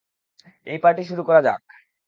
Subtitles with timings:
[0.67, 1.61] এই পার্টি শুরু করা যাক!